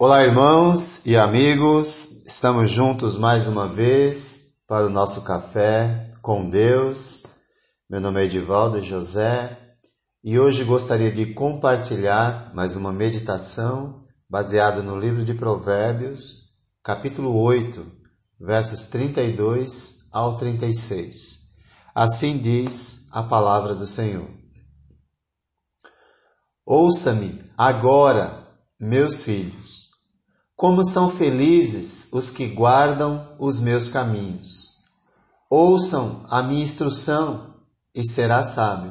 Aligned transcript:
Olá, 0.00 0.22
irmãos 0.22 1.04
e 1.04 1.16
amigos, 1.16 2.24
estamos 2.24 2.70
juntos 2.70 3.18
mais 3.18 3.48
uma 3.48 3.66
vez 3.66 4.60
para 4.64 4.86
o 4.86 4.88
nosso 4.88 5.22
café 5.22 6.12
com 6.22 6.48
Deus. 6.48 7.24
Meu 7.90 8.00
nome 8.00 8.20
é 8.20 8.26
Edivaldo 8.26 8.80
José 8.80 9.58
e 10.22 10.38
hoje 10.38 10.62
gostaria 10.62 11.10
de 11.10 11.34
compartilhar 11.34 12.54
mais 12.54 12.76
uma 12.76 12.92
meditação 12.92 14.04
baseada 14.30 14.82
no 14.82 14.96
livro 14.96 15.24
de 15.24 15.34
Provérbios, 15.34 16.52
capítulo 16.80 17.36
8, 17.36 17.84
versos 18.38 18.84
32 18.90 20.10
ao 20.12 20.36
36. 20.36 21.56
Assim 21.92 22.38
diz 22.38 23.08
a 23.12 23.24
palavra 23.24 23.74
do 23.74 23.84
Senhor. 23.84 24.30
Ouça-me 26.64 27.42
agora, 27.56 28.46
meus 28.78 29.24
filhos 29.24 29.87
como 30.58 30.84
são 30.84 31.08
felizes 31.08 32.12
os 32.12 32.30
que 32.30 32.48
guardam 32.48 33.28
os 33.38 33.60
meus 33.60 33.88
caminhos. 33.88 34.82
Ouçam 35.48 36.26
a 36.28 36.42
minha 36.42 36.64
instrução 36.64 37.54
e 37.94 38.02
será 38.04 38.42
sábio. 38.42 38.90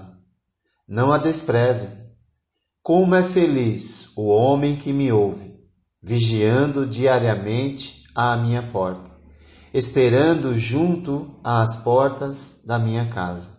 Não 0.87 1.11
a 1.11 1.17
desprezem. 1.17 1.89
Como 2.81 3.13
é 3.13 3.21
feliz 3.21 4.15
o 4.15 4.29
homem 4.29 4.77
que 4.77 4.93
me 4.93 5.11
ouve, 5.11 5.59
vigiando 6.01 6.87
diariamente 6.87 8.05
à 8.15 8.37
minha 8.37 8.63
porta, 8.63 9.11
esperando 9.73 10.57
junto 10.57 11.37
às 11.43 11.83
portas 11.83 12.63
da 12.65 12.79
minha 12.79 13.09
casa. 13.09 13.57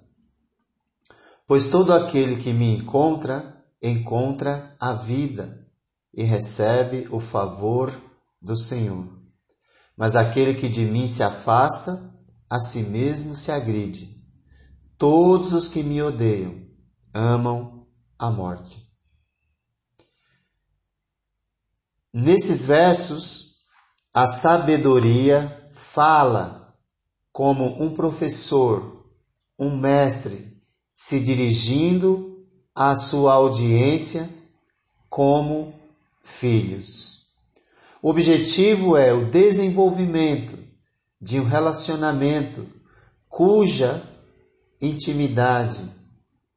Pois 1.46 1.66
todo 1.66 1.92
aquele 1.92 2.36
que 2.36 2.54
me 2.54 2.74
encontra, 2.74 3.62
encontra 3.82 4.74
a 4.80 4.94
vida 4.94 5.67
e 6.18 6.24
recebe 6.24 7.06
o 7.12 7.20
favor 7.20 7.92
do 8.42 8.56
Senhor. 8.56 9.06
Mas 9.96 10.16
aquele 10.16 10.52
que 10.52 10.68
de 10.68 10.84
mim 10.84 11.06
se 11.06 11.22
afasta, 11.22 12.12
a 12.50 12.58
si 12.58 12.82
mesmo 12.82 13.36
se 13.36 13.52
agride. 13.52 14.20
Todos 14.98 15.52
os 15.52 15.68
que 15.68 15.80
me 15.80 16.02
odeiam 16.02 16.60
amam 17.14 17.86
a 18.18 18.32
morte. 18.32 18.84
Nesses 22.12 22.66
versos, 22.66 23.58
a 24.12 24.26
sabedoria 24.26 25.70
fala 25.70 26.76
como 27.30 27.80
um 27.80 27.94
professor, 27.94 29.08
um 29.56 29.76
mestre, 29.76 30.60
se 30.96 31.20
dirigindo 31.20 32.44
à 32.74 32.96
sua 32.96 33.34
audiência 33.34 34.28
como 35.08 35.77
filhos. 36.28 37.26
O 38.02 38.10
objetivo 38.10 38.96
é 38.96 39.12
o 39.12 39.30
desenvolvimento 39.30 40.58
de 41.20 41.40
um 41.40 41.44
relacionamento 41.44 42.66
cuja 43.28 44.02
intimidade 44.80 45.80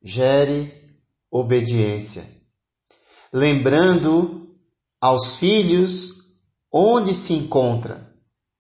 gere 0.04 0.88
obediência. 1.32 2.26
Lembrando 3.34 4.56
aos 5.00 5.38
filhos 5.38 6.36
onde 6.72 7.14
se 7.14 7.34
encontra 7.34 8.14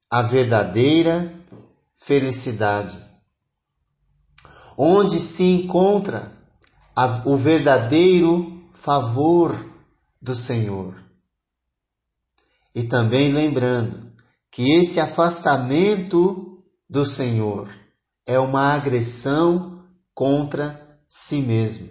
a 0.10 0.22
verdadeira 0.22 1.34
felicidade. 1.96 2.98
Onde 4.78 5.20
se 5.20 5.44
encontra 5.44 6.36
a, 6.96 7.22
o 7.26 7.38
verdadeiro 7.38 8.70
favor 8.74 9.72
do 10.22 10.36
Senhor. 10.36 11.01
E 12.74 12.84
também 12.84 13.32
lembrando 13.32 14.12
que 14.50 14.72
esse 14.72 15.00
afastamento 15.00 16.64
do 16.90 17.06
Senhor 17.06 17.70
é 18.26 18.40
uma 18.40 18.74
agressão 18.74 19.84
contra 20.14 21.00
si 21.08 21.42
mesmo, 21.42 21.90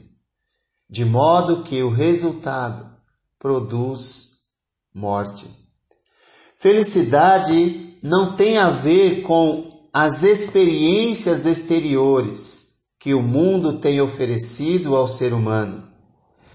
de 0.89 1.05
modo 1.05 1.63
que 1.63 1.83
o 1.83 1.91
resultado 1.91 2.91
produz 3.39 4.41
morte. 4.95 5.49
Felicidade 6.57 7.99
não 8.03 8.37
tem 8.37 8.59
a 8.59 8.71
ver 8.71 9.23
com 9.23 9.89
as 9.93 10.23
experiências 10.23 11.47
exteriores 11.47 12.71
que 12.99 13.15
o 13.15 13.23
mundo 13.23 13.79
tem 13.79 14.01
oferecido 14.01 14.95
ao 14.95 15.09
ser 15.09 15.33
humano. 15.33 15.89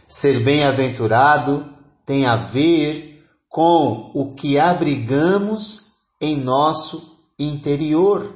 Ser 0.08 0.44
bem-aventurado 0.44 1.74
tem 2.06 2.26
a 2.26 2.36
ver 2.36 3.15
com 3.56 4.12
o 4.14 4.34
que 4.34 4.60
abrigamos 4.60 5.94
em 6.20 6.36
nosso 6.36 7.22
interior, 7.40 8.36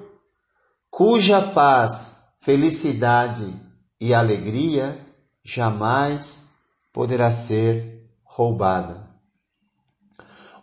cuja 0.89 1.41
paz, 1.41 2.35
felicidade 2.39 3.53
e 3.99 4.13
alegria 4.13 4.97
jamais 5.43 6.53
poderá 6.93 7.33
ser 7.33 8.09
roubada. 8.23 9.09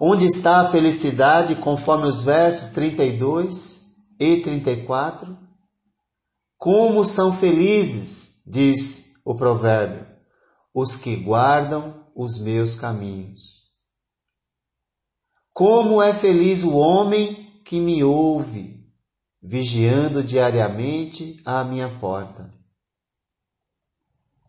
Onde 0.00 0.24
está 0.24 0.62
a 0.62 0.70
felicidade, 0.70 1.56
conforme 1.56 2.06
os 2.06 2.24
versos 2.24 2.68
32 2.68 3.94
e 4.18 4.38
34? 4.38 5.36
Como 6.56 7.04
são 7.04 7.36
felizes, 7.36 8.40
diz 8.46 9.20
o 9.22 9.34
provérbio, 9.34 10.06
os 10.72 10.96
que 10.96 11.14
guardam 11.14 12.06
os 12.14 12.38
meus 12.38 12.74
caminhos. 12.74 13.65
Como 15.56 16.02
é 16.02 16.12
feliz 16.12 16.62
o 16.62 16.74
homem 16.74 17.62
que 17.64 17.80
me 17.80 18.04
ouve, 18.04 18.86
vigiando 19.42 20.22
diariamente 20.22 21.40
à 21.46 21.64
minha 21.64 21.88
porta. 21.98 22.50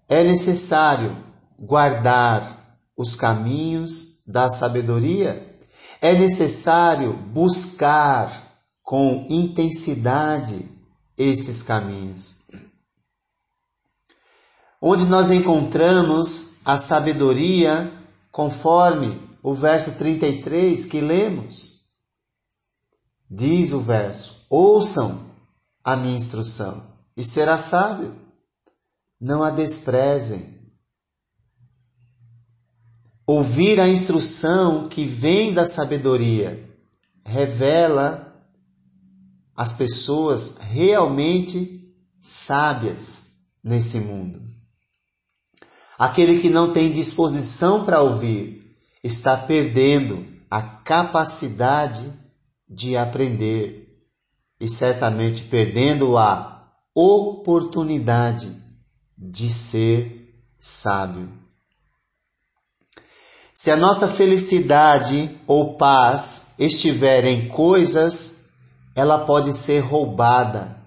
É 0.09 0.21
necessário 0.21 1.15
guardar 1.57 2.77
os 2.97 3.15
caminhos 3.15 4.23
da 4.27 4.49
sabedoria, 4.49 5.55
é 6.01 6.11
necessário 6.11 7.13
buscar 7.13 8.65
com 8.83 9.25
intensidade 9.29 10.69
esses 11.17 11.63
caminhos 11.63 12.37
onde 14.81 15.05
nós 15.05 15.31
encontramos 15.31 16.57
a 16.63 16.77
sabedoria 16.77 17.91
conforme 18.31 19.26
o 19.47 19.55
verso 19.55 19.93
33 19.93 20.87
que 20.87 20.99
lemos. 20.99 21.83
Diz 23.31 23.71
o 23.71 23.79
verso: 23.79 24.45
Ouçam 24.49 25.33
a 25.81 25.95
minha 25.95 26.17
instrução 26.17 26.83
e 27.15 27.23
será 27.23 27.57
sábio. 27.57 28.13
Não 29.17 29.41
a 29.41 29.49
desprezem. 29.49 30.69
Ouvir 33.25 33.79
a 33.79 33.87
instrução 33.87 34.89
que 34.89 35.05
vem 35.05 35.53
da 35.53 35.65
sabedoria 35.65 36.69
revela 37.25 38.45
as 39.55 39.71
pessoas 39.71 40.57
realmente 40.57 41.89
sábias 42.19 43.37
nesse 43.63 44.01
mundo. 44.01 44.41
Aquele 45.97 46.41
que 46.41 46.49
não 46.49 46.73
tem 46.73 46.91
disposição 46.91 47.85
para 47.85 48.01
ouvir 48.01 48.66
está 49.07 49.35
perdendo 49.35 50.25
a 50.49 50.61
capacidade 50.61 52.13
de 52.69 52.95
aprender 52.95 53.87
e 54.59 54.69
certamente 54.69 55.43
perdendo 55.43 56.17
a 56.17 56.71
oportunidade 56.93 58.55
de 59.17 59.49
ser 59.49 60.43
sábio. 60.59 61.31
Se 63.53 63.71
a 63.71 63.77
nossa 63.77 64.07
felicidade 64.07 65.35
ou 65.47 65.77
paz 65.77 66.55
estiver 66.59 67.25
em 67.25 67.47
coisas, 67.47 68.49
ela 68.95 69.25
pode 69.25 69.53
ser 69.53 69.79
roubada. 69.79 70.77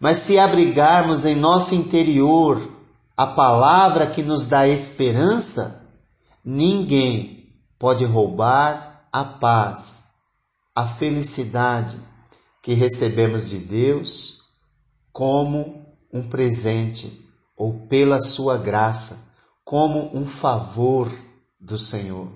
Mas 0.00 0.18
se 0.18 0.38
abrigarmos 0.38 1.24
em 1.24 1.34
nosso 1.36 1.74
interior 1.74 2.72
a 3.16 3.26
palavra 3.26 4.06
que 4.06 4.22
nos 4.22 4.46
dá 4.46 4.66
esperança, 4.66 5.85
ninguém 6.46 7.52
pode 7.76 8.04
roubar 8.04 9.08
a 9.12 9.24
paz, 9.24 10.12
a 10.72 10.86
felicidade 10.86 12.00
que 12.62 12.72
recebemos 12.72 13.48
de 13.48 13.58
Deus 13.58 14.42
como 15.12 15.84
um 16.12 16.22
presente 16.22 17.28
ou 17.56 17.88
pela 17.88 18.20
sua 18.20 18.56
graça, 18.56 19.34
como 19.64 20.16
um 20.16 20.24
favor 20.24 21.10
do 21.58 21.76
Senhor. 21.76 22.30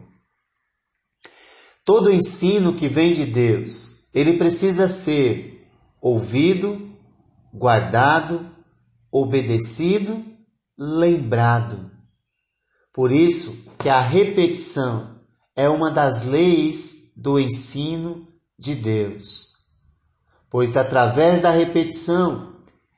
Todo 1.84 2.12
ensino 2.12 2.74
que 2.74 2.88
vem 2.88 3.12
de 3.12 3.26
Deus, 3.26 4.08
ele 4.12 4.36
precisa 4.36 4.88
ser 4.88 5.68
ouvido, 6.00 6.90
guardado, 7.54 8.44
obedecido 9.12 10.24
lembrado. 10.76 11.90
Por 12.92 13.12
isso 13.12 13.69
que 13.80 13.88
a 13.88 14.00
repetição 14.00 15.18
é 15.56 15.68
uma 15.68 15.90
das 15.90 16.24
leis 16.24 17.12
do 17.16 17.40
ensino 17.40 18.28
de 18.58 18.74
Deus, 18.74 19.52
pois 20.50 20.76
através 20.76 21.40
da 21.40 21.50
repetição 21.50 22.56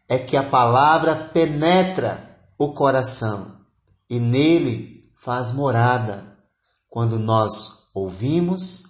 é 0.08 0.18
que 0.18 0.36
a 0.36 0.42
palavra 0.42 1.14
penetra 1.32 2.36
o 2.58 2.72
coração 2.72 3.60
e 4.10 4.18
nele 4.18 5.08
faz 5.16 5.52
morada 5.52 6.36
quando 6.90 7.18
nós 7.18 7.88
ouvimos, 7.94 8.82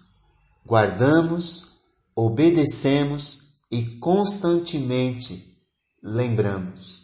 guardamos, 0.66 1.72
obedecemos 2.16 3.54
e 3.70 3.84
constantemente 3.98 5.58
lembramos. 6.02 7.01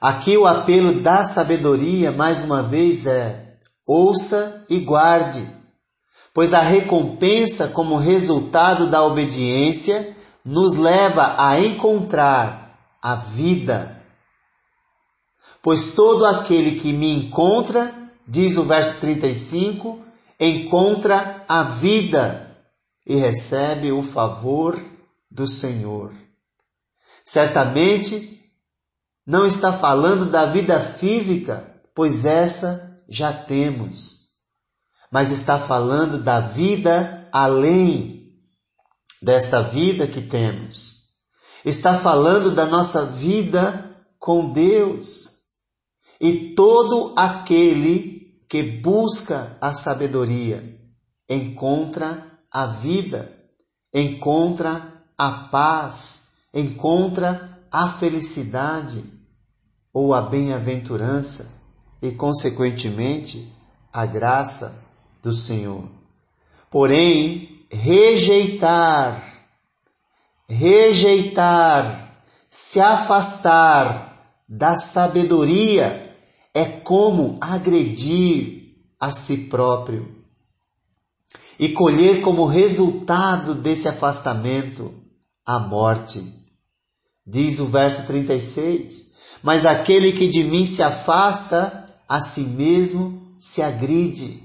Aqui 0.00 0.34
o 0.34 0.46
apelo 0.46 1.02
da 1.02 1.22
sabedoria, 1.24 2.10
mais 2.10 2.42
uma 2.42 2.62
vez, 2.62 3.06
é: 3.06 3.56
ouça 3.86 4.64
e 4.70 4.78
guarde, 4.78 5.46
pois 6.32 6.54
a 6.54 6.60
recompensa, 6.60 7.68
como 7.68 7.98
resultado 7.98 8.86
da 8.86 9.02
obediência, 9.02 10.16
nos 10.42 10.76
leva 10.76 11.34
a 11.38 11.60
encontrar 11.60 12.78
a 13.02 13.14
vida. 13.14 14.02
Pois 15.62 15.92
todo 15.92 16.24
aquele 16.24 16.80
que 16.80 16.94
me 16.94 17.14
encontra, 17.14 17.92
diz 18.26 18.56
o 18.56 18.62
verso 18.62 18.98
35, 19.00 20.00
encontra 20.40 21.44
a 21.46 21.62
vida 21.62 22.56
e 23.06 23.16
recebe 23.16 23.92
o 23.92 24.02
favor 24.02 24.82
do 25.30 25.46
Senhor. 25.46 26.10
Certamente 27.22 28.39
não 29.30 29.46
está 29.46 29.72
falando 29.72 30.28
da 30.28 30.44
vida 30.44 30.80
física, 30.80 31.80
pois 31.94 32.24
essa 32.24 33.00
já 33.08 33.32
temos, 33.32 34.30
mas 35.08 35.30
está 35.30 35.56
falando 35.56 36.20
da 36.20 36.40
vida 36.40 37.28
além 37.30 38.34
desta 39.22 39.62
vida 39.62 40.04
que 40.08 40.20
temos. 40.20 41.10
Está 41.64 41.96
falando 41.96 42.50
da 42.50 42.66
nossa 42.66 43.06
vida 43.06 44.02
com 44.18 44.52
Deus. 44.52 45.42
E 46.20 46.52
todo 46.56 47.14
aquele 47.16 48.34
que 48.48 48.64
busca 48.64 49.56
a 49.60 49.72
sabedoria 49.72 50.76
encontra 51.28 52.36
a 52.50 52.66
vida, 52.66 53.32
encontra 53.94 55.04
a 55.16 55.30
paz, 55.30 56.38
encontra 56.52 57.64
a 57.70 57.88
felicidade 57.88 59.19
ou 59.92 60.14
a 60.14 60.22
bem-aventurança 60.22 61.60
e, 62.00 62.10
consequentemente, 62.12 63.52
a 63.92 64.06
graça 64.06 64.84
do 65.22 65.32
Senhor. 65.32 65.88
Porém, 66.70 67.66
rejeitar, 67.70 69.22
rejeitar, 70.48 72.24
se 72.48 72.80
afastar 72.80 74.38
da 74.48 74.76
sabedoria 74.76 76.16
é 76.52 76.64
como 76.64 77.38
agredir 77.40 78.74
a 78.98 79.12
si 79.12 79.48
próprio 79.48 80.20
e 81.58 81.68
colher 81.68 82.22
como 82.22 82.46
resultado 82.46 83.54
desse 83.54 83.86
afastamento 83.86 84.94
a 85.44 85.58
morte. 85.58 86.22
Diz 87.26 87.60
o 87.60 87.66
verso 87.66 88.06
36: 88.06 89.14
mas 89.42 89.64
aquele 89.64 90.12
que 90.12 90.28
de 90.28 90.44
mim 90.44 90.64
se 90.64 90.82
afasta, 90.82 91.88
a 92.08 92.20
si 92.20 92.42
mesmo 92.42 93.34
se 93.38 93.62
agride. 93.62 94.42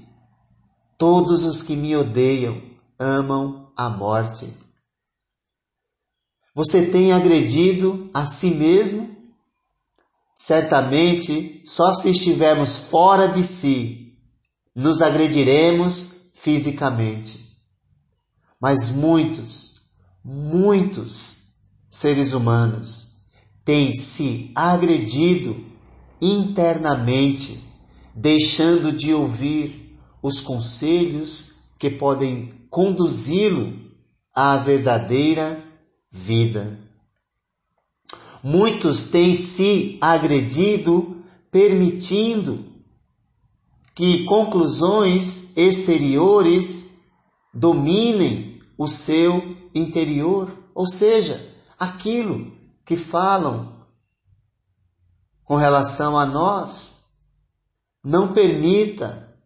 Todos 0.96 1.44
os 1.44 1.62
que 1.62 1.76
me 1.76 1.94
odeiam 1.94 2.62
amam 2.98 3.70
a 3.76 3.90
morte. 3.90 4.50
Você 6.54 6.86
tem 6.86 7.12
agredido 7.12 8.10
a 8.14 8.24
si 8.24 8.52
mesmo? 8.52 9.14
Certamente, 10.34 11.62
só 11.66 11.92
se 11.92 12.10
estivermos 12.10 12.76
fora 12.78 13.26
de 13.26 13.42
si, 13.42 14.18
nos 14.74 15.02
agrediremos 15.02 16.30
fisicamente. 16.34 17.44
Mas 18.58 18.90
muitos, 18.90 19.82
muitos 20.24 21.56
seres 21.90 22.32
humanos 22.32 23.15
tem 23.66 23.92
se 23.92 24.52
agredido 24.54 25.56
internamente, 26.22 27.60
deixando 28.14 28.92
de 28.92 29.12
ouvir 29.12 29.98
os 30.22 30.40
conselhos 30.40 31.64
que 31.76 31.90
podem 31.90 32.52
conduzi-lo 32.70 33.74
à 34.32 34.56
verdadeira 34.56 35.60
vida. 36.08 36.78
Muitos 38.40 39.08
têm 39.08 39.34
se 39.34 39.98
agredido 40.00 41.24
permitindo 41.50 42.64
que 43.96 44.22
conclusões 44.26 45.56
exteriores 45.56 47.08
dominem 47.52 48.60
o 48.78 48.86
seu 48.86 49.56
interior, 49.74 50.56
ou 50.72 50.86
seja, 50.86 51.52
aquilo 51.76 52.55
que 52.86 52.96
falam 52.96 53.84
com 55.44 55.56
relação 55.56 56.16
a 56.16 56.24
nós. 56.24 57.06
Não 58.02 58.32
permita 58.32 59.36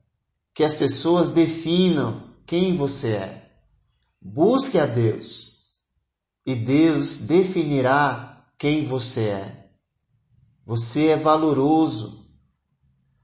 que 0.54 0.62
as 0.62 0.74
pessoas 0.74 1.30
definam 1.30 2.22
quem 2.46 2.76
você 2.76 3.12
é. 3.12 3.50
Busque 4.20 4.78
a 4.78 4.84
Deus 4.84 5.70
e 6.44 6.54
Deus 6.54 7.22
definirá 7.22 8.44
quem 8.58 8.84
você 8.84 9.28
é. 9.28 9.70
Você 10.66 11.08
é 11.08 11.16
valoroso. 11.16 12.26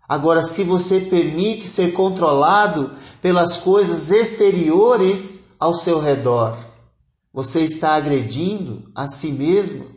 Agora, 0.08 0.42
se 0.42 0.64
você 0.64 1.00
permite 1.00 1.66
ser 1.68 1.92
controlado 1.92 2.90
pelas 3.20 3.58
coisas 3.58 4.10
exteriores 4.10 5.54
ao 5.58 5.74
seu 5.74 6.00
redor, 6.00 6.56
você 7.32 7.62
está 7.64 7.96
agredindo 7.96 8.90
a 8.94 9.06
si 9.06 9.32
mesmo 9.32 9.95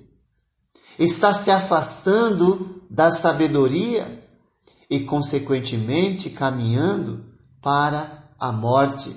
está 1.00 1.34
se 1.34 1.50
afastando 1.50 2.84
da 2.90 3.10
sabedoria 3.10 4.22
e, 4.90 5.00
consequentemente, 5.00 6.30
caminhando 6.30 7.24
para 7.62 8.30
a 8.38 8.52
morte, 8.52 9.16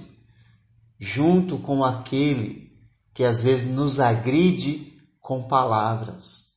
junto 0.99 1.59
com 1.59 1.85
aquele 1.85 2.71
que 3.12 3.25
às 3.25 3.43
vezes 3.43 3.73
nos 3.73 3.99
agride 3.99 4.97
com 5.21 5.43
palavras. 5.43 6.53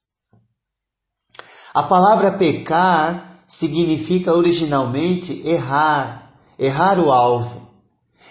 A 1.73 1.81
palavra 1.81 2.31
pecar 2.31 3.43
significa 3.47 4.33
originalmente 4.33 5.41
errar, 5.45 6.39
errar 6.57 6.99
o 6.99 7.11
alvo. 7.11 7.65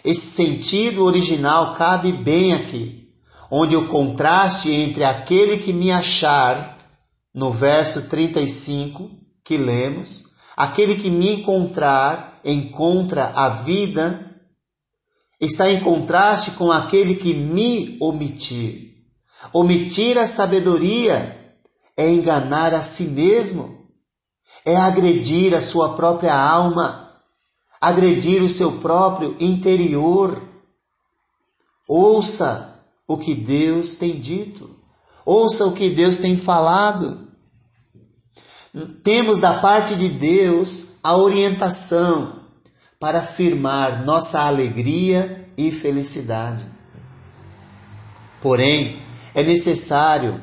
Esse 0.05 0.31
sentido 0.31 1.05
original 1.05 1.75
cabe 1.75 2.13
bem 2.13 2.53
aqui, 2.55 3.13
onde 3.51 3.77
o 3.77 3.89
contraste 3.89 4.71
entre 4.71 5.05
aquele 5.05 5.59
que 5.59 5.73
me 5.73 5.91
achar 5.91 6.74
no 7.35 7.51
verso 7.51 8.09
35 8.09 9.11
que 9.43 9.57
lemos, 9.57 10.35
aquele 10.57 10.95
que 10.95 11.11
me 11.11 11.41
encontrar 11.41 12.41
encontra 12.45 13.33
a 13.35 13.49
vida, 13.49 14.41
está 15.41 15.69
em 15.71 15.81
contraste 15.81 16.53
com 16.53 16.71
aquele 16.71 17.17
que 17.17 17.35
me 17.35 17.99
omitir. 18.01 18.95
Omitir 19.53 20.17
a 20.17 20.27
sabedoria 20.27 21.59
é 21.97 22.09
enganar 22.09 22.73
a 22.73 22.83
si 22.83 23.09
mesmo, 23.09 23.89
é 24.65 24.77
agredir 24.77 25.55
a 25.55 25.61
sua 25.61 25.95
própria 25.95 26.35
alma, 26.35 27.21
agredir 27.81 28.43
o 28.43 28.49
seu 28.49 28.81
próprio 28.81 29.37
interior. 29.39 30.43
Ouça 31.87 32.83
o 33.07 33.19
que 33.19 33.35
Deus 33.35 33.97
tem 33.97 34.19
dito. 34.19 34.71
Ouça 35.27 35.67
o 35.67 35.73
que 35.73 35.91
Deus 35.91 36.17
tem 36.17 36.37
falado. 36.37 37.24
Temos 39.05 39.39
da 39.39 39.61
parte 39.61 39.95
de 39.95 40.09
Deus 40.09 40.97
a 41.01 41.17
orientação 41.17 42.41
para 42.99 43.21
afirmar 43.21 44.05
nossa 44.05 44.41
alegria 44.41 45.49
e 45.57 45.71
felicidade. 45.71 46.65
Porém, 48.43 49.01
é 49.33 49.45
necessário 49.45 50.43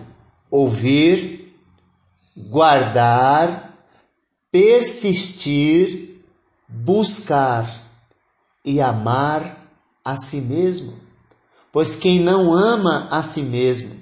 ouvir, 0.50 1.54
guardar, 2.38 3.78
persistir, 4.50 6.24
buscar 6.70 7.70
e 8.64 8.80
amar 8.80 9.68
a 10.06 10.16
si 10.16 10.42
mesmo. 10.42 10.98
Pois 11.70 11.98
quem 11.98 12.22
não 12.22 12.54
ama 12.54 13.10
a 13.12 13.22
si 13.24 13.42
mesmo 13.44 13.94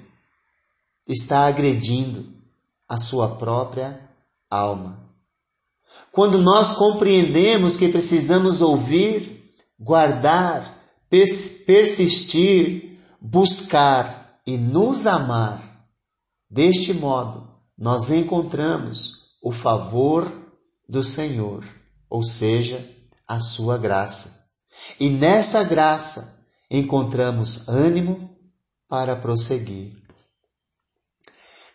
está 1.08 1.46
agredindo 1.46 2.32
a 2.88 2.96
sua 2.96 3.36
própria 3.36 4.09
alma. 4.50 4.98
quando 6.12 6.38
nós 6.38 6.72
compreendemos 6.72 7.76
que 7.76 7.88
precisamos 7.88 8.60
ouvir, 8.60 9.54
guardar, 9.78 10.76
persistir, 11.08 12.98
buscar 13.20 14.40
e 14.46 14.56
nos 14.56 15.06
amar. 15.06 15.86
Deste 16.50 16.92
modo, 16.92 17.48
nós 17.78 18.10
encontramos 18.10 19.36
o 19.42 19.52
favor 19.52 20.30
do 20.88 21.04
Senhor, 21.04 21.64
ou 22.08 22.22
seja, 22.24 22.84
a 23.26 23.40
sua 23.40 23.78
graça. 23.78 24.46
E 24.98 25.08
nessa 25.08 25.62
graça 25.62 26.44
encontramos 26.70 27.68
ânimo 27.68 28.30
para 28.88 29.14
prosseguir. 29.14 29.99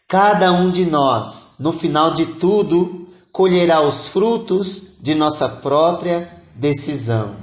Cada 0.07 0.51
um 0.51 0.69
de 0.69 0.85
nós, 0.85 1.55
no 1.59 1.74
final 1.74 2.13
de 2.13 2.25
tudo, 2.25 3.09
colherá 3.31 3.81
os 3.81 4.07
frutos 4.07 4.97
de 5.01 5.15
nossa 5.15 5.50
própria 5.50 6.43
decisão. 6.53 7.35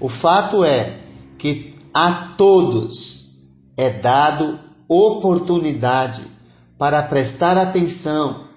O 0.00 0.08
fato 0.08 0.64
é 0.64 0.98
que 1.38 1.76
a 1.92 2.34
todos 2.36 3.42
é 3.76 3.90
dado 3.90 4.58
oportunidade 4.88 6.26
para 6.78 7.02
prestar 7.02 7.58
atenção, 7.58 8.48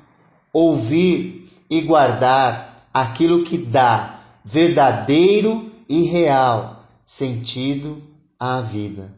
ouvir 0.54 1.50
e 1.70 1.82
guardar 1.82 2.90
aquilo 2.94 3.44
que 3.44 3.58
dá 3.58 4.22
verdadeiro 4.44 5.72
e 5.88 6.04
real 6.04 6.84
sentido 7.06 8.02
à 8.40 8.62
vida. 8.62 9.14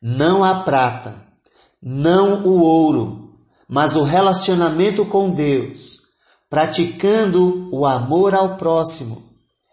Não 0.00 0.44
a 0.44 0.62
prata, 0.62 1.27
não 1.82 2.44
o 2.46 2.60
ouro, 2.60 3.38
mas 3.68 3.96
o 3.96 4.02
relacionamento 4.02 5.04
com 5.06 5.30
Deus, 5.30 5.98
praticando 6.48 7.68
o 7.72 7.86
amor 7.86 8.34
ao 8.34 8.56
próximo, 8.56 9.22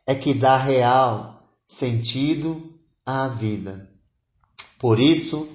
é 0.05 0.13
que 0.13 0.33
dá 0.33 0.57
real 0.57 1.43
sentido 1.67 2.73
à 3.05 3.27
vida. 3.27 3.89
Por 4.79 4.99
isso, 4.99 5.47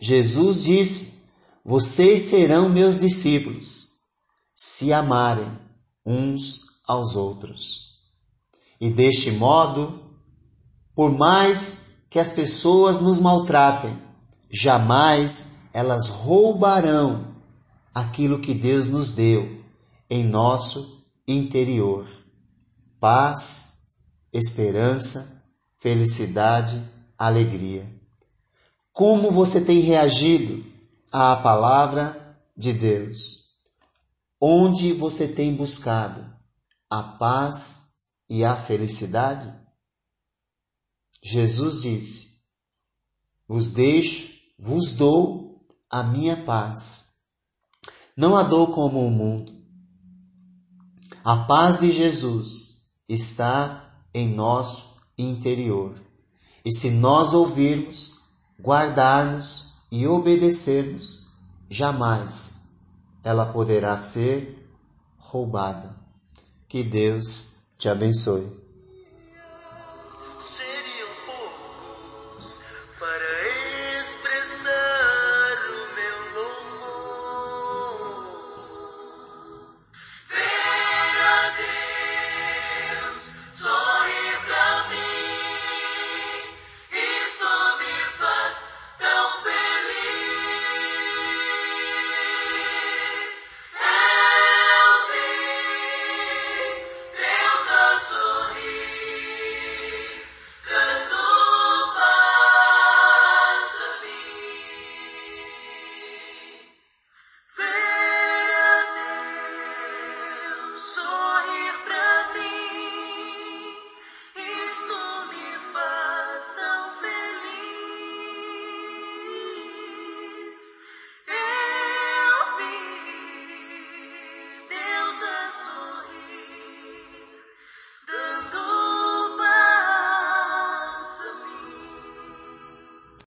Jesus 0.00 0.62
disse: 0.62 1.24
Vocês 1.64 2.28
serão 2.28 2.68
meus 2.68 2.98
discípulos, 2.98 3.86
se 4.54 4.92
amarem 4.92 5.50
uns 6.06 6.60
aos 6.86 7.16
outros. 7.16 7.88
E 8.80 8.90
deste 8.90 9.30
modo, 9.32 10.00
por 10.94 11.16
mais 11.16 11.88
que 12.08 12.18
as 12.18 12.30
pessoas 12.32 13.00
nos 13.00 13.18
maltratem, 13.18 13.96
jamais 14.50 15.47
elas 15.72 16.08
roubarão 16.08 17.34
aquilo 17.94 18.40
que 18.40 18.54
Deus 18.54 18.86
nos 18.86 19.12
deu 19.12 19.64
em 20.08 20.24
nosso 20.24 21.04
interior: 21.26 22.08
paz, 23.00 23.88
esperança, 24.32 25.44
felicidade, 25.78 26.82
alegria. 27.16 27.88
Como 28.92 29.30
você 29.30 29.64
tem 29.64 29.80
reagido 29.80 30.64
à 31.12 31.36
palavra 31.36 32.36
de 32.56 32.72
Deus? 32.72 33.48
Onde 34.40 34.92
você 34.92 35.28
tem 35.28 35.54
buscado 35.54 36.24
a 36.88 37.02
paz 37.02 37.96
e 38.28 38.44
a 38.44 38.56
felicidade? 38.56 39.52
Jesus 41.22 41.82
disse: 41.82 42.40
Vos 43.46 43.70
deixo, 43.70 44.32
vos 44.58 44.92
dou 44.92 45.37
a 45.90 46.02
minha 46.02 46.36
paz. 46.36 47.12
Não 48.16 48.36
a 48.36 48.42
dou 48.42 48.72
como 48.72 49.06
o 49.06 49.10
mundo. 49.10 49.52
A 51.24 51.44
paz 51.44 51.80
de 51.80 51.90
Jesus 51.90 52.86
está 53.08 54.02
em 54.12 54.34
nosso 54.34 55.00
interior. 55.16 55.94
E 56.64 56.72
se 56.72 56.90
nós 56.90 57.32
ouvirmos, 57.32 58.18
guardarmos 58.60 59.74
e 59.90 60.06
obedecermos, 60.06 61.26
jamais 61.70 62.70
ela 63.22 63.46
poderá 63.46 63.96
ser 63.96 64.68
roubada. 65.16 65.96
Que 66.68 66.82
Deus 66.82 67.56
te 67.78 67.88
abençoe. 67.88 68.46